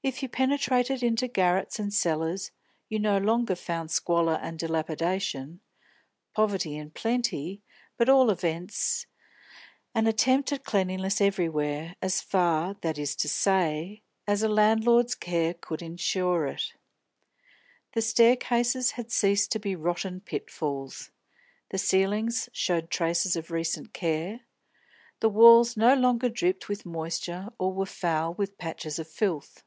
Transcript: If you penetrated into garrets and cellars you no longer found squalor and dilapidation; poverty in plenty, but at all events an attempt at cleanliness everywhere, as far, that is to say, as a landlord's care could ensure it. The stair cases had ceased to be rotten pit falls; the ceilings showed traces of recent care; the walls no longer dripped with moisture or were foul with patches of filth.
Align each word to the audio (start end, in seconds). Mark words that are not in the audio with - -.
If 0.00 0.22
you 0.22 0.28
penetrated 0.30 1.02
into 1.02 1.28
garrets 1.28 1.78
and 1.78 1.92
cellars 1.92 2.50
you 2.88 2.98
no 2.98 3.18
longer 3.18 3.54
found 3.54 3.90
squalor 3.90 4.36
and 4.40 4.58
dilapidation; 4.58 5.60
poverty 6.34 6.76
in 6.78 6.92
plenty, 6.92 7.60
but 7.98 8.08
at 8.08 8.12
all 8.12 8.30
events 8.30 9.04
an 9.94 10.06
attempt 10.06 10.50
at 10.50 10.64
cleanliness 10.64 11.20
everywhere, 11.20 11.94
as 12.00 12.22
far, 12.22 12.72
that 12.80 12.96
is 12.96 13.14
to 13.16 13.28
say, 13.28 14.02
as 14.26 14.42
a 14.42 14.48
landlord's 14.48 15.14
care 15.14 15.52
could 15.52 15.82
ensure 15.82 16.46
it. 16.46 16.72
The 17.92 18.00
stair 18.00 18.34
cases 18.36 18.92
had 18.92 19.12
ceased 19.12 19.52
to 19.52 19.58
be 19.58 19.76
rotten 19.76 20.22
pit 20.22 20.50
falls; 20.50 21.10
the 21.68 21.76
ceilings 21.76 22.48
showed 22.54 22.88
traces 22.88 23.36
of 23.36 23.50
recent 23.50 23.92
care; 23.92 24.40
the 25.20 25.28
walls 25.28 25.76
no 25.76 25.94
longer 25.94 26.30
dripped 26.30 26.66
with 26.66 26.86
moisture 26.86 27.50
or 27.58 27.74
were 27.74 27.84
foul 27.84 28.32
with 28.32 28.56
patches 28.56 28.98
of 28.98 29.06
filth. 29.06 29.64